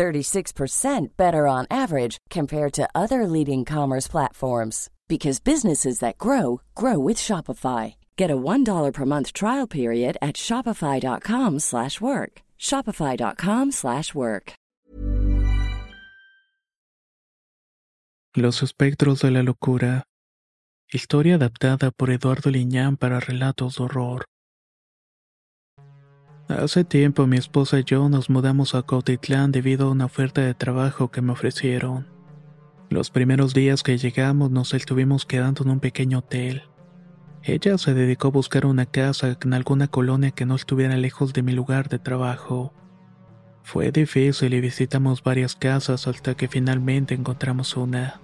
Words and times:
36% 0.00 1.16
better 1.18 1.46
on 1.46 1.66
average 1.70 2.16
compared 2.30 2.72
to 2.72 2.88
other 2.94 3.26
leading 3.26 3.66
commerce 3.66 4.08
platforms 4.08 4.88
because 5.08 5.40
businesses 5.40 5.98
that 5.98 6.16
grow 6.16 6.62
grow 6.74 6.98
with 6.98 7.18
Shopify. 7.18 7.96
Get 8.16 8.30
a 8.30 8.36
$1 8.36 8.92
per 8.94 9.04
month 9.04 9.32
trial 9.34 9.66
period 9.66 10.16
at 10.22 10.36
shopify.com/work. 10.36 12.32
shopify.com/work. 12.58 14.52
Los 18.36 18.62
espectros 18.62 19.20
de 19.22 19.30
la 19.30 19.42
locura. 19.42 20.04
Historia 20.92 21.34
adaptada 21.34 21.90
por 21.90 22.10
Eduardo 22.10 22.50
Liñán 22.50 22.96
para 22.96 23.20
relatos 23.20 23.76
de 23.76 23.84
horror. 23.84 24.24
Hace 26.58 26.82
tiempo 26.82 27.28
mi 27.28 27.36
esposa 27.36 27.78
y 27.78 27.84
yo 27.84 28.08
nos 28.08 28.28
mudamos 28.28 28.74
a 28.74 28.82
Cautitlán 28.82 29.52
debido 29.52 29.86
a 29.86 29.90
una 29.92 30.06
oferta 30.06 30.40
de 30.40 30.52
trabajo 30.52 31.08
que 31.08 31.22
me 31.22 31.30
ofrecieron. 31.30 32.08
Los 32.88 33.10
primeros 33.10 33.54
días 33.54 33.84
que 33.84 33.96
llegamos 33.98 34.50
nos 34.50 34.74
estuvimos 34.74 35.26
quedando 35.26 35.62
en 35.62 35.70
un 35.70 35.78
pequeño 35.78 36.18
hotel. 36.18 36.64
Ella 37.44 37.78
se 37.78 37.94
dedicó 37.94 38.28
a 38.28 38.32
buscar 38.32 38.66
una 38.66 38.84
casa 38.84 39.38
en 39.40 39.54
alguna 39.54 39.86
colonia 39.86 40.32
que 40.32 40.44
no 40.44 40.56
estuviera 40.56 40.96
lejos 40.96 41.32
de 41.32 41.44
mi 41.44 41.52
lugar 41.52 41.88
de 41.88 42.00
trabajo. 42.00 42.74
Fue 43.62 43.92
difícil 43.92 44.52
y 44.52 44.60
visitamos 44.60 45.22
varias 45.22 45.54
casas 45.54 46.08
hasta 46.08 46.34
que 46.34 46.48
finalmente 46.48 47.14
encontramos 47.14 47.76
una. 47.76 48.20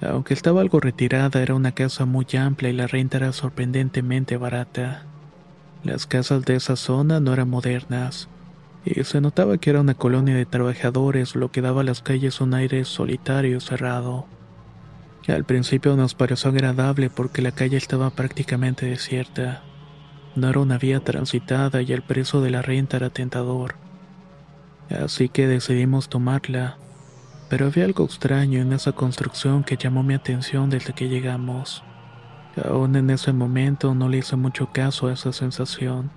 Aunque 0.00 0.34
estaba 0.34 0.60
algo 0.60 0.80
retirada, 0.80 1.40
era 1.40 1.54
una 1.54 1.70
casa 1.70 2.04
muy 2.04 2.26
amplia 2.36 2.70
y 2.70 2.72
la 2.72 2.88
renta 2.88 3.18
era 3.18 3.32
sorprendentemente 3.32 4.36
barata. 4.38 5.06
Las 5.84 6.06
casas 6.06 6.44
de 6.46 6.56
esa 6.56 6.76
zona 6.76 7.20
no 7.20 7.34
eran 7.34 7.50
modernas, 7.50 8.28
y 8.86 9.04
se 9.04 9.20
notaba 9.20 9.58
que 9.58 9.68
era 9.68 9.82
una 9.82 9.94
colonia 9.94 10.34
de 10.34 10.46
trabajadores, 10.46 11.36
lo 11.36 11.50
que 11.50 11.60
daba 11.60 11.82
a 11.82 11.84
las 11.84 12.00
calles 12.00 12.40
un 12.40 12.54
aire 12.54 12.86
solitario 12.86 13.58
y 13.58 13.60
cerrado. 13.60 14.26
Al 15.28 15.44
principio 15.44 15.94
nos 15.96 16.14
pareció 16.14 16.50
agradable 16.50 17.10
porque 17.10 17.42
la 17.42 17.52
calle 17.52 17.76
estaba 17.76 18.10
prácticamente 18.10 18.86
desierta. 18.86 19.62
No 20.36 20.48
era 20.48 20.60
una 20.60 20.78
vía 20.78 21.00
transitada 21.00 21.82
y 21.82 21.92
el 21.92 22.02
precio 22.02 22.40
de 22.40 22.50
la 22.50 22.62
renta 22.62 22.96
era 22.96 23.10
tentador. 23.10 23.74
Así 24.90 25.28
que 25.28 25.46
decidimos 25.46 26.08
tomarla, 26.08 26.78
pero 27.48 27.66
había 27.66 27.84
algo 27.84 28.04
extraño 28.04 28.60
en 28.60 28.72
esa 28.72 28.92
construcción 28.92 29.64
que 29.64 29.76
llamó 29.76 30.02
mi 30.02 30.14
atención 30.14 30.68
desde 30.70 30.92
que 30.92 31.08
llegamos. 31.08 31.84
Aún 32.62 32.94
en 32.94 33.10
ese 33.10 33.32
momento 33.32 33.94
no 33.94 34.08
le 34.08 34.18
hice 34.18 34.36
mucho 34.36 34.70
caso 34.72 35.08
a 35.08 35.12
esa 35.12 35.32
sensación. 35.32 36.10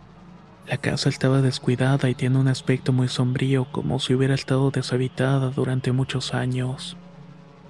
La 0.67 0.77
casa 0.77 1.09
estaba 1.09 1.41
descuidada 1.41 2.09
y 2.09 2.15
tiene 2.15 2.37
un 2.37 2.47
aspecto 2.47 2.93
muy 2.93 3.07
sombrío 3.07 3.65
como 3.71 3.99
si 3.99 4.13
hubiera 4.13 4.35
estado 4.35 4.69
deshabitada 4.69 5.49
durante 5.49 5.91
muchos 5.91 6.33
años. 6.33 6.97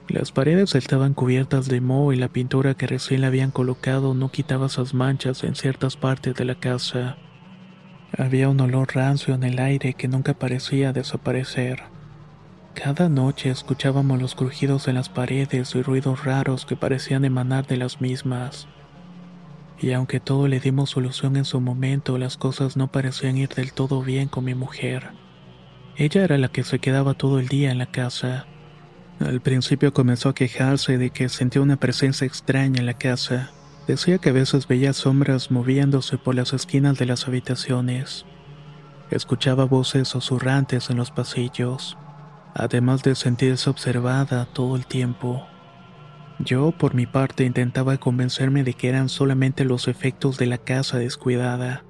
Las 0.09 0.31
paredes 0.31 0.73
estaban 0.73 1.13
cubiertas 1.13 1.67
de 1.67 1.79
moho 1.79 2.11
y 2.11 2.15
la 2.15 2.29
pintura 2.29 2.73
que 2.73 2.87
recién 2.87 3.21
le 3.21 3.27
habían 3.27 3.51
colocado 3.51 4.13
no 4.13 4.31
quitaba 4.31 4.67
esas 4.67 4.93
manchas 4.93 5.43
en 5.43 5.55
ciertas 5.55 5.95
partes 5.95 6.33
de 6.33 6.45
la 6.45 6.55
casa. 6.55 7.17
Había 8.17 8.49
un 8.49 8.59
olor 8.61 8.95
rancio 8.95 9.35
en 9.35 9.43
el 9.43 9.59
aire 9.59 9.93
que 9.93 10.07
nunca 10.07 10.33
parecía 10.33 10.93
desaparecer. 10.93 11.83
Cada 12.83 13.09
noche 13.09 13.49
escuchábamos 13.49 14.21
los 14.21 14.35
crujidos 14.35 14.87
en 14.87 14.93
las 14.93 15.09
paredes 15.09 15.73
y 15.73 15.81
ruidos 15.81 16.25
raros 16.25 16.67
que 16.67 16.75
parecían 16.75 17.25
emanar 17.25 17.65
de 17.65 17.75
las 17.75 18.01
mismas. 18.01 18.67
Y 19.79 19.93
aunque 19.93 20.19
todo 20.19 20.47
le 20.47 20.59
dimos 20.59 20.91
solución 20.91 21.37
en 21.37 21.45
su 21.45 21.59
momento, 21.59 22.19
las 22.19 22.37
cosas 22.37 22.77
no 22.77 22.91
parecían 22.91 23.35
ir 23.35 23.49
del 23.49 23.73
todo 23.73 24.03
bien 24.03 24.27
con 24.27 24.45
mi 24.45 24.53
mujer. 24.53 25.09
Ella 25.95 26.23
era 26.23 26.37
la 26.37 26.49
que 26.49 26.63
se 26.63 26.77
quedaba 26.77 27.15
todo 27.15 27.39
el 27.39 27.47
día 27.47 27.71
en 27.71 27.79
la 27.79 27.87
casa. 27.87 28.45
Al 29.19 29.41
principio 29.41 29.91
comenzó 29.91 30.29
a 30.29 30.35
quejarse 30.35 30.99
de 30.99 31.09
que 31.09 31.29
sentía 31.29 31.63
una 31.63 31.77
presencia 31.77 32.27
extraña 32.27 32.79
en 32.79 32.85
la 32.85 32.93
casa. 32.93 33.49
Decía 33.87 34.19
que 34.19 34.29
a 34.29 34.33
veces 34.33 34.67
veía 34.67 34.93
sombras 34.93 35.49
moviéndose 35.49 36.19
por 36.19 36.35
las 36.35 36.53
esquinas 36.53 36.99
de 36.99 37.07
las 37.07 37.27
habitaciones. 37.27 38.23
Escuchaba 39.09 39.65
voces 39.65 40.09
susurrantes 40.09 40.91
en 40.91 40.97
los 40.97 41.09
pasillos 41.09 41.97
además 42.57 43.03
de 43.03 43.13
sentirse 43.15 43.69
observada 43.69 44.45
todo 44.45 44.75
el 44.75 44.87
tiempo. 44.87 45.45
Yo, 46.39 46.71
por 46.71 46.95
mi 46.95 47.05
parte, 47.05 47.45
intentaba 47.45 47.97
convencerme 47.97 48.63
de 48.63 48.73
que 48.73 48.89
eran 48.89 49.09
solamente 49.09 49.63
los 49.63 49.87
efectos 49.87 50.37
de 50.37 50.47
la 50.47 50.57
casa 50.57 50.97
descuidada. 50.97 51.83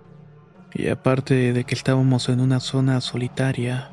Y 0.73 0.89
aparte 0.89 1.53
de 1.53 1.63
que 1.63 1.73
estábamos 1.73 2.27
en 2.29 2.41
una 2.41 2.59
zona 2.59 2.99
solitaria. 3.01 3.91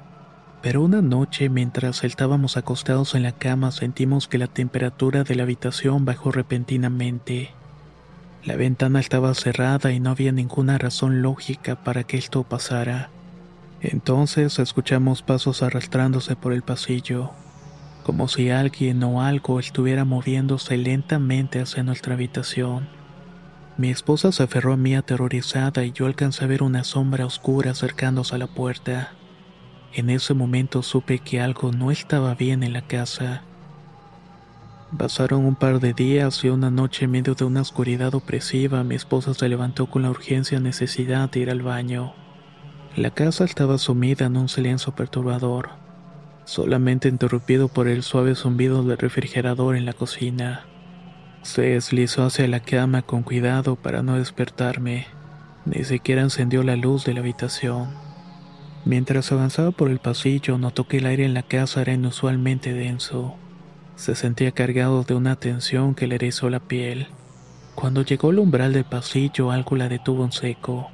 Pero 0.63 0.83
una 0.83 1.01
noche, 1.01 1.49
mientras 1.49 2.03
estábamos 2.05 2.57
acostados 2.57 3.15
en 3.15 3.23
la 3.23 3.33
cama, 3.33 3.71
sentimos 3.71 4.27
que 4.27 4.39
la 4.39 4.49
temperatura 4.49 5.23
de 5.23 5.37
la 5.37 5.45
habitación 5.45 6.05
bajó 6.05 6.33
repentinamente. 6.33 7.51
La 8.45 8.57
ventana 8.57 9.01
estaba 9.01 9.33
cerrada 9.35 9.93
y 9.93 10.01
no 10.01 10.11
había 10.11 10.33
ninguna 10.33 10.77
razón 10.79 11.23
lógica 11.23 11.77
para 11.85 12.05
que 12.05 12.17
esto 12.17 12.43
pasara. 12.43 13.11
Entonces 13.87 14.59
escuchamos 14.59 15.21
pasos 15.21 15.63
arrastrándose 15.63 16.37
por 16.37 16.55
el 16.55 16.63
pasillo, 16.63 17.33
como 18.03 18.29
si 18.29 18.49
alguien 18.49 19.03
o 19.03 19.21
algo 19.21 19.61
estuviera 19.61 20.07
moviéndose 20.07 20.79
lentamente 20.79 21.61
hacia 21.61 21.83
nuestra 21.83 22.15
habitación. 22.15 22.89
Mi 23.77 23.91
esposa 23.91 24.33
se 24.33 24.43
aferró 24.43 24.73
a 24.73 24.79
mí 24.79 24.95
aterrorizada 24.95 25.85
y 25.85 25.93
yo 25.93 26.07
alcancé 26.07 26.45
a 26.45 26.47
ver 26.47 26.63
una 26.63 26.83
sombra 26.83 27.27
oscura 27.27 27.73
acercándose 27.73 28.35
a 28.35 28.39
la 28.39 28.47
puerta. 28.47 29.13
En 29.93 30.09
ese 30.09 30.33
momento 30.33 30.83
supe 30.83 31.19
que 31.19 31.43
algo 31.43 31.71
no 31.71 31.91
estaba 31.91 32.35
bien 32.35 32.63
en 32.63 32.73
la 32.73 32.87
casa. 32.87 33.43
Pasaron 34.97 35.45
un 35.45 35.57
par 35.57 35.79
de 35.81 35.93
días 35.93 36.43
y 36.43 36.49
una 36.49 36.71
noche 36.71 37.05
en 37.05 37.11
medio 37.11 37.35
de 37.35 37.45
una 37.45 37.61
oscuridad 37.61 38.15
opresiva 38.15 38.83
mi 38.83 38.95
esposa 38.95 39.35
se 39.35 39.47
levantó 39.47 39.91
con 39.91 40.03
la 40.03 40.11
urgencia 40.11 40.59
necesidad 40.59 41.31
de 41.31 41.41
ir 41.41 41.51
al 41.51 41.61
baño. 41.61 42.24
La 42.97 43.11
casa 43.11 43.45
estaba 43.45 43.77
sumida 43.79 44.27
en 44.27 44.37
un 44.37 44.49
silencio 44.49 44.95
perturbador, 44.95 45.71
solamente 46.45 47.09
interrumpido 47.09 47.67
por 47.67 47.89
el 47.89 48.05
suave 48.05 48.37
zumbido 48.37 48.85
del 48.85 48.97
refrigerador 48.99 49.75
en 49.75 49.85
la 49.85 49.95
cocina. 49.95 50.65
Se 51.43 51.63
deslizó 51.63 52.25
hacia 52.25 52.47
la 52.47 52.61
cama 52.61 53.03
con 53.03 53.25
cuidado 53.25 53.75
para 53.75 54.05
no 54.05 54.17
despertarme. 54.17 55.09
Ni 55.65 55.83
siquiera 55.83 56.23
encendió 56.23 56.63
la 56.63 56.77
luz 56.77 57.05
de 57.05 57.15
la 57.15 57.21
habitación. 57.21 57.89
Mientras 58.85 59.33
avanzaba 59.33 59.73
por 59.73 59.91
el 59.91 59.99
pasillo, 59.99 60.57
notó 60.57 60.87
que 60.87 60.99
el 60.99 61.07
aire 61.07 61.25
en 61.25 61.35
la 61.35 61.43
casa 61.43 61.81
era 61.81 61.95
inusualmente 61.95 62.75
denso. 62.75 63.35
Se 63.97 64.15
sentía 64.15 64.53
cargado 64.53 65.03
de 65.03 65.15
una 65.15 65.35
tensión 65.35 65.97
que 65.97 66.07
le 66.07 66.15
erizó 66.15 66.49
la 66.49 66.61
piel. 66.61 67.09
Cuando 67.75 68.03
llegó 68.03 68.31
al 68.31 68.39
umbral 68.39 68.73
del 68.73 68.85
pasillo, 68.85 69.51
algo 69.51 69.75
la 69.75 69.89
detuvo 69.89 70.25
en 70.25 70.31
seco. 70.31 70.91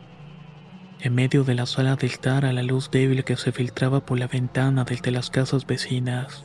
En 1.03 1.15
medio 1.15 1.45
de 1.45 1.55
la 1.55 1.65
sala 1.65 1.97
del 1.97 2.11
estar 2.11 2.45
a 2.45 2.53
la 2.53 2.63
luz 2.63 2.91
débil 2.91 3.25
que 3.25 3.39
se 3.39 3.53
filtraba 3.53 4.01
por 4.01 4.19
la 4.19 4.27
ventana 4.27 4.85
desde 4.85 5.11
las 5.11 5.31
casas 5.31 5.67
vecinas, 5.67 6.45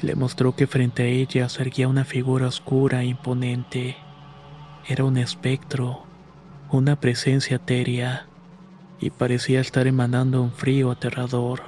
le 0.00 0.14
mostró 0.14 0.56
que 0.56 0.66
frente 0.66 1.02
a 1.02 1.06
ella 1.06 1.50
se 1.50 1.60
erguía 1.60 1.86
una 1.86 2.06
figura 2.06 2.46
oscura 2.46 3.02
e 3.02 3.06
imponente. 3.06 3.96
Era 4.88 5.04
un 5.04 5.18
espectro, 5.18 6.06
una 6.70 6.98
presencia 6.98 7.56
etérea, 7.56 8.26
y 9.00 9.10
parecía 9.10 9.60
estar 9.60 9.86
emanando 9.86 10.40
un 10.40 10.52
frío 10.52 10.90
aterrador. 10.90 11.64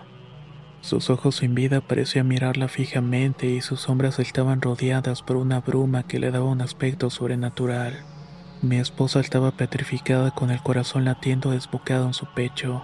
Sus 0.80 1.10
ojos 1.10 1.36
sin 1.36 1.54
vida 1.54 1.82
parecían 1.82 2.28
mirarla 2.28 2.68
fijamente 2.68 3.46
y 3.46 3.60
sus 3.60 3.80
sombras 3.80 4.20
estaban 4.20 4.62
rodeadas 4.62 5.20
por 5.20 5.36
una 5.36 5.60
bruma 5.60 6.04
que 6.04 6.18
le 6.18 6.30
daba 6.30 6.46
un 6.46 6.62
aspecto 6.62 7.10
sobrenatural. 7.10 8.15
Mi 8.66 8.78
esposa 8.78 9.20
estaba 9.20 9.52
petrificada 9.52 10.32
con 10.32 10.50
el 10.50 10.60
corazón 10.60 11.04
latiendo 11.04 11.52
desbocado 11.52 12.04
en 12.06 12.14
su 12.14 12.26
pecho. 12.26 12.82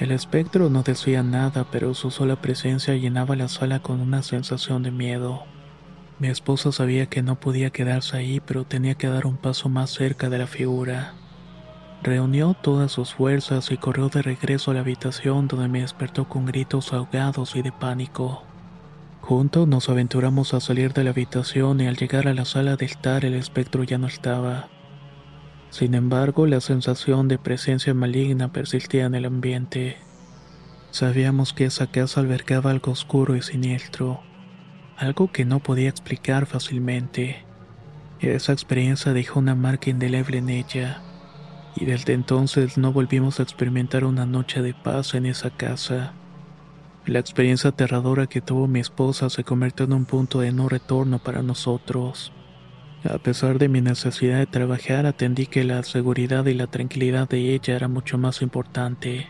El 0.00 0.10
espectro 0.10 0.70
no 0.70 0.82
decía 0.82 1.22
nada, 1.22 1.68
pero 1.70 1.94
su 1.94 2.10
sola 2.10 2.34
presencia 2.34 2.96
llenaba 2.96 3.36
la 3.36 3.46
sala 3.46 3.78
con 3.78 4.00
una 4.00 4.24
sensación 4.24 4.82
de 4.82 4.90
miedo. 4.90 5.44
Mi 6.18 6.26
esposa 6.26 6.72
sabía 6.72 7.06
que 7.06 7.22
no 7.22 7.38
podía 7.38 7.70
quedarse 7.70 8.16
ahí, 8.16 8.40
pero 8.44 8.64
tenía 8.64 8.96
que 8.96 9.06
dar 9.06 9.24
un 9.26 9.36
paso 9.36 9.68
más 9.68 9.90
cerca 9.90 10.30
de 10.30 10.38
la 10.38 10.48
figura. 10.48 11.14
Reunió 12.02 12.54
todas 12.60 12.90
sus 12.90 13.14
fuerzas 13.14 13.70
y 13.70 13.76
corrió 13.76 14.08
de 14.08 14.20
regreso 14.20 14.72
a 14.72 14.74
la 14.74 14.80
habitación 14.80 15.46
donde 15.46 15.68
me 15.68 15.82
despertó 15.82 16.28
con 16.28 16.44
gritos 16.44 16.92
ahogados 16.92 17.54
y 17.54 17.62
de 17.62 17.70
pánico. 17.70 18.42
Juntos 19.20 19.68
nos 19.68 19.88
aventuramos 19.88 20.54
a 20.54 20.60
salir 20.60 20.92
de 20.92 21.04
la 21.04 21.10
habitación 21.10 21.80
y 21.80 21.86
al 21.86 21.96
llegar 21.96 22.26
a 22.26 22.34
la 22.34 22.44
sala 22.44 22.74
de 22.74 22.86
estar 22.86 23.24
el 23.24 23.34
espectro 23.34 23.84
ya 23.84 23.96
no 23.96 24.08
estaba. 24.08 24.73
Sin 25.74 25.94
embargo, 25.94 26.46
la 26.46 26.60
sensación 26.60 27.26
de 27.26 27.36
presencia 27.36 27.94
maligna 27.94 28.52
persistía 28.52 29.06
en 29.06 29.16
el 29.16 29.24
ambiente. 29.24 29.96
Sabíamos 30.92 31.52
que 31.52 31.64
esa 31.64 31.88
casa 31.88 32.20
albergaba 32.20 32.70
algo 32.70 32.92
oscuro 32.92 33.34
y 33.34 33.42
siniestro, 33.42 34.20
algo 34.96 35.32
que 35.32 35.44
no 35.44 35.58
podía 35.58 35.88
explicar 35.88 36.46
fácilmente. 36.46 37.44
Esa 38.20 38.52
experiencia 38.52 39.12
dejó 39.12 39.40
una 39.40 39.56
marca 39.56 39.90
indeleble 39.90 40.38
en 40.38 40.48
ella, 40.48 41.02
y 41.74 41.86
desde 41.86 42.12
entonces 42.12 42.78
no 42.78 42.92
volvimos 42.92 43.40
a 43.40 43.42
experimentar 43.42 44.04
una 44.04 44.26
noche 44.26 44.62
de 44.62 44.74
paz 44.74 45.14
en 45.14 45.26
esa 45.26 45.50
casa. 45.50 46.12
La 47.04 47.18
experiencia 47.18 47.70
aterradora 47.70 48.28
que 48.28 48.40
tuvo 48.40 48.68
mi 48.68 48.78
esposa 48.78 49.28
se 49.28 49.42
convirtió 49.42 49.86
en 49.86 49.94
un 49.94 50.04
punto 50.04 50.38
de 50.38 50.52
no 50.52 50.68
retorno 50.68 51.18
para 51.18 51.42
nosotros. 51.42 52.32
A 53.04 53.18
pesar 53.18 53.58
de 53.58 53.68
mi 53.68 53.82
necesidad 53.82 54.38
de 54.38 54.46
trabajar, 54.46 55.04
atendí 55.04 55.46
que 55.46 55.62
la 55.64 55.82
seguridad 55.82 56.46
y 56.46 56.54
la 56.54 56.68
tranquilidad 56.68 57.28
de 57.28 57.54
ella 57.54 57.76
era 57.76 57.86
mucho 57.86 58.16
más 58.16 58.40
importante. 58.40 59.28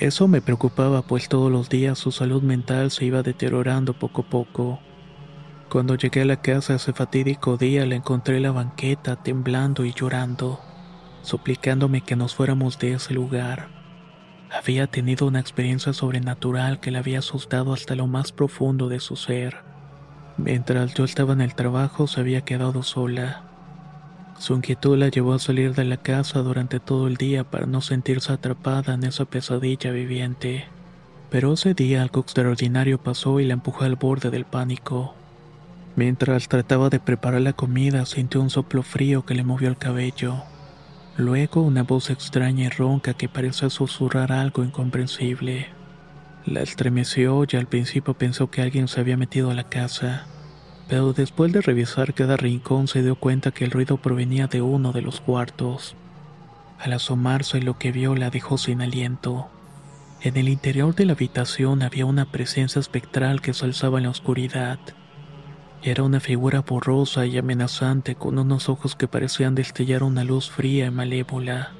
Eso 0.00 0.28
me 0.28 0.40
preocupaba, 0.40 1.02
pues 1.02 1.28
todos 1.28 1.50
los 1.50 1.68
días 1.68 1.98
su 1.98 2.12
salud 2.12 2.42
mental 2.42 2.92
se 2.92 3.04
iba 3.04 3.22
deteriorando 3.22 3.92
poco 3.92 4.22
a 4.22 4.30
poco. 4.30 4.80
Cuando 5.68 5.96
llegué 5.96 6.22
a 6.22 6.26
la 6.26 6.40
casa 6.40 6.76
ese 6.76 6.92
fatídico 6.92 7.56
día 7.56 7.84
la 7.86 7.96
encontré 7.96 8.36
en 8.36 8.44
la 8.44 8.52
banqueta 8.52 9.16
temblando 9.16 9.84
y 9.84 9.92
llorando, 9.92 10.60
suplicándome 11.22 12.02
que 12.02 12.14
nos 12.14 12.36
fuéramos 12.36 12.78
de 12.78 12.92
ese 12.92 13.14
lugar. 13.14 13.68
Había 14.50 14.86
tenido 14.86 15.26
una 15.26 15.40
experiencia 15.40 15.92
sobrenatural 15.92 16.78
que 16.78 16.92
la 16.92 17.00
había 17.00 17.18
asustado 17.18 17.72
hasta 17.72 17.96
lo 17.96 18.06
más 18.06 18.30
profundo 18.30 18.88
de 18.88 19.00
su 19.00 19.16
ser. 19.16 19.75
Mientras 20.38 20.94
yo 20.94 21.04
estaba 21.04 21.32
en 21.32 21.40
el 21.40 21.54
trabajo 21.54 22.06
se 22.06 22.20
había 22.20 22.42
quedado 22.42 22.82
sola. 22.82 23.42
Su 24.38 24.54
inquietud 24.54 24.98
la 24.98 25.08
llevó 25.08 25.32
a 25.32 25.38
salir 25.38 25.74
de 25.74 25.84
la 25.84 25.96
casa 25.96 26.40
durante 26.40 26.78
todo 26.78 27.06
el 27.06 27.16
día 27.16 27.44
para 27.44 27.66
no 27.66 27.80
sentirse 27.80 28.32
atrapada 28.32 28.94
en 28.94 29.04
esa 29.04 29.24
pesadilla 29.24 29.90
viviente. 29.92 30.66
Pero 31.30 31.54
ese 31.54 31.72
día 31.72 32.02
algo 32.02 32.20
extraordinario 32.20 32.98
pasó 32.98 33.40
y 33.40 33.46
la 33.46 33.54
empujó 33.54 33.84
al 33.84 33.96
borde 33.96 34.30
del 34.30 34.44
pánico. 34.44 35.14
Mientras 35.96 36.48
trataba 36.48 36.90
de 36.90 37.00
preparar 37.00 37.40
la 37.40 37.54
comida 37.54 38.04
sintió 38.04 38.42
un 38.42 38.50
soplo 38.50 38.82
frío 38.82 39.24
que 39.24 39.34
le 39.34 39.42
movió 39.42 39.68
el 39.68 39.78
cabello. 39.78 40.44
Luego 41.16 41.62
una 41.62 41.82
voz 41.82 42.10
extraña 42.10 42.66
y 42.66 42.68
ronca 42.68 43.14
que 43.14 43.30
parecía 43.30 43.70
susurrar 43.70 44.32
algo 44.32 44.62
incomprensible. 44.62 45.75
La 46.46 46.62
estremeció 46.62 47.44
y 47.50 47.56
al 47.56 47.66
principio 47.66 48.14
pensó 48.14 48.52
que 48.52 48.62
alguien 48.62 48.86
se 48.86 49.00
había 49.00 49.16
metido 49.16 49.50
a 49.50 49.54
la 49.54 49.68
casa, 49.68 50.28
pero 50.88 51.12
después 51.12 51.52
de 51.52 51.60
revisar 51.60 52.14
cada 52.14 52.36
rincón 52.36 52.86
se 52.86 53.02
dio 53.02 53.16
cuenta 53.16 53.50
que 53.50 53.64
el 53.64 53.72
ruido 53.72 53.96
provenía 53.96 54.46
de 54.46 54.62
uno 54.62 54.92
de 54.92 55.02
los 55.02 55.20
cuartos. 55.20 55.96
Al 56.78 56.92
asomarse 56.92 57.60
lo 57.60 57.78
que 57.78 57.90
vio 57.90 58.14
la 58.14 58.30
dejó 58.30 58.58
sin 58.58 58.80
aliento. 58.80 59.48
En 60.20 60.36
el 60.36 60.48
interior 60.48 60.94
de 60.94 61.06
la 61.06 61.14
habitación 61.14 61.82
había 61.82 62.06
una 62.06 62.30
presencia 62.30 62.78
espectral 62.78 63.40
que 63.40 63.52
se 63.52 63.64
alzaba 63.64 63.98
en 63.98 64.04
la 64.04 64.10
oscuridad. 64.10 64.78
Era 65.82 66.04
una 66.04 66.20
figura 66.20 66.60
borrosa 66.60 67.26
y 67.26 67.38
amenazante 67.38 68.14
con 68.14 68.38
unos 68.38 68.68
ojos 68.68 68.94
que 68.94 69.08
parecían 69.08 69.56
destellar 69.56 70.04
una 70.04 70.22
luz 70.22 70.48
fría 70.48 70.86
y 70.86 70.90
malévola. 70.92 71.75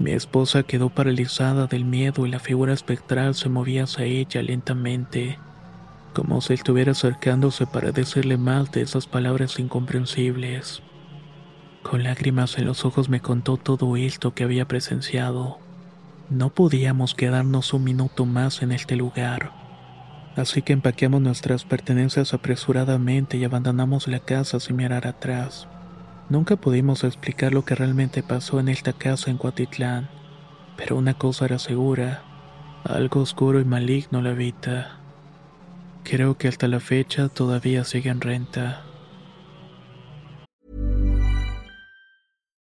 Mi 0.00 0.10
esposa 0.10 0.64
quedó 0.64 0.90
paralizada 0.90 1.68
del 1.68 1.84
miedo 1.84 2.26
y 2.26 2.30
la 2.30 2.40
figura 2.40 2.72
espectral 2.72 3.36
se 3.36 3.48
movía 3.48 3.84
hacia 3.84 4.06
ella 4.06 4.42
lentamente, 4.42 5.38
como 6.12 6.40
si 6.40 6.54
estuviera 6.54 6.90
acercándose 6.90 7.68
para 7.68 7.92
decirle 7.92 8.36
más 8.36 8.72
de 8.72 8.80
esas 8.80 9.06
palabras 9.06 9.60
incomprensibles. 9.60 10.82
Con 11.84 12.02
lágrimas 12.02 12.58
en 12.58 12.66
los 12.66 12.84
ojos 12.84 13.08
me 13.08 13.20
contó 13.20 13.56
todo 13.56 13.96
esto 13.96 14.34
que 14.34 14.42
había 14.42 14.66
presenciado. 14.66 15.58
No 16.28 16.52
podíamos 16.52 17.14
quedarnos 17.14 17.72
un 17.72 17.84
minuto 17.84 18.26
más 18.26 18.62
en 18.62 18.72
este 18.72 18.96
lugar 18.96 19.60
así 20.36 20.62
que 20.62 20.72
empaqueamos 20.72 21.20
nuestras 21.20 21.64
pertenencias 21.64 22.34
apresuradamente 22.34 23.36
y 23.36 23.44
abandonamos 23.44 24.08
la 24.08 24.20
casa 24.20 24.60
sin 24.60 24.76
mirar 24.76 25.06
atrás. 25.06 25.68
Nunca 26.30 26.54
pudimos 26.54 27.02
explicar 27.02 27.52
lo 27.52 27.64
que 27.64 27.74
realmente 27.74 28.22
pasó 28.22 28.60
en 28.60 28.68
esta 28.68 28.92
casa 28.92 29.32
en 29.32 29.36
Cuatitlán, 29.36 30.08
pero 30.76 30.96
una 30.96 31.14
cosa 31.14 31.44
era 31.44 31.58
segura, 31.58 32.22
algo 32.84 33.20
oscuro 33.20 33.58
y 33.58 33.64
maligno 33.64 34.22
la 34.22 34.30
habita. 34.30 35.00
Creo 36.04 36.38
que 36.38 36.46
hasta 36.46 36.68
la 36.68 36.78
fecha 36.78 37.28
todavía 37.28 37.82
sigue 37.82 38.10
en 38.10 38.20
renta. 38.20 38.84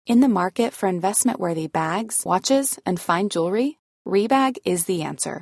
In 0.05 0.21
the 0.21 0.29
market 0.29 0.71
for 0.71 0.87
investment-worthy 0.87 1.67
bags, 1.67 2.23
watches, 2.25 2.79
and 2.85 2.99
fine 2.99 3.27
jewelry, 3.27 3.79
Rebag 4.05 4.57
is 4.63 4.85
the 4.85 5.01
answer. 5.01 5.41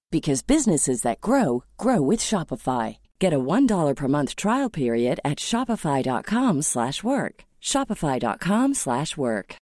because 0.11 0.41
businesses 0.41 1.03
that 1.03 1.21
grow 1.21 1.63
grow 1.77 2.01
with 2.01 2.19
Shopify. 2.19 2.97
Get 3.19 3.33
a 3.33 3.39
$1 3.39 3.95
per 3.95 4.07
month 4.07 4.35
trial 4.35 4.69
period 4.69 5.19
at 5.23 5.39
shopify.com/work. 5.39 7.45
shopify.com/work. 7.61 9.61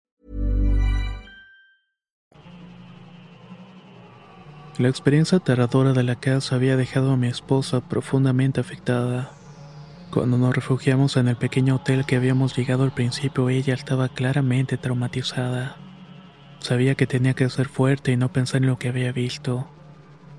La 4.79 4.89
experiencia 4.89 5.37
aterradora 5.37 5.93
de 5.93 6.01
la 6.01 6.15
casa 6.15 6.55
había 6.55 6.75
dejado 6.75 7.11
a 7.11 7.17
mi 7.17 7.27
esposa 7.27 7.81
profundamente 7.81 8.59
afectada. 8.59 9.29
Cuando 10.09 10.39
nos 10.39 10.55
refugiamos 10.55 11.15
en 11.15 11.27
el 11.27 11.35
pequeño 11.35 11.75
hotel 11.75 12.05
que 12.05 12.15
habíamos 12.15 12.57
llegado 12.57 12.83
al 12.83 12.91
principio, 12.91 13.49
ella 13.49 13.75
estaba 13.75 14.09
claramente 14.09 14.77
traumatizada. 14.77 15.77
Sabía 16.57 16.95
que 16.95 17.05
tenía 17.05 17.35
que 17.35 17.47
ser 17.51 17.67
fuerte 17.67 18.13
y 18.13 18.17
no 18.17 18.31
pensar 18.31 18.63
en 18.63 18.69
lo 18.69 18.79
que 18.79 18.89
había 18.89 19.11
visto 19.11 19.67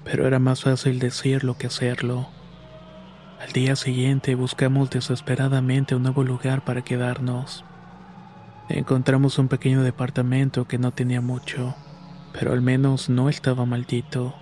pero 0.05 0.27
era 0.27 0.39
más 0.39 0.63
fácil 0.63 0.99
decirlo 0.99 1.57
que 1.57 1.67
hacerlo. 1.67 2.29
Al 3.41 3.53
día 3.53 3.77
siguiente 3.77 4.35
buscamos 4.35 4.91
desesperadamente 4.91 5.95
un 5.95 6.03
nuevo 6.03 6.25
lugar 6.25 6.65
para 6.65 6.83
quedarnos. 6.83 7.65
Encontramos 8.69 9.39
un 9.39 9.49
pequeño 9.49 9.83
departamento 9.83 10.67
que 10.67 10.79
no 10.79 10.93
tenía 10.93 11.21
mucho, 11.21 11.75
pero 12.33 12.53
al 12.53 12.63
menos 12.63 13.11
no 13.11 13.29
estaba 13.29 13.67
maldito. 13.67 14.35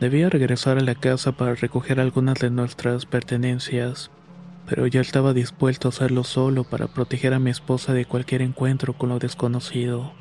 Debía 0.00 0.28
regresar 0.28 0.78
a 0.78 0.82
la 0.82 0.96
casa 0.96 1.32
para 1.32 1.54
recoger 1.54 2.00
algunas 2.00 2.40
de 2.40 2.50
nuestras 2.50 3.06
pertenencias, 3.06 4.10
pero 4.66 4.86
ya 4.86 5.00
estaba 5.00 5.32
dispuesto 5.32 5.88
a 5.88 5.90
hacerlo 5.90 6.24
solo 6.24 6.64
para 6.64 6.88
proteger 6.88 7.34
a 7.34 7.38
mi 7.38 7.50
esposa 7.50 7.92
de 7.92 8.04
cualquier 8.04 8.42
encuentro 8.42 8.94
con 8.94 9.10
lo 9.10 9.18
desconocido. 9.20 10.12